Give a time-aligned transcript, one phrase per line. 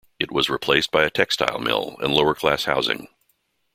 [0.19, 3.07] It was replaced by a textile mill and lower-class housing.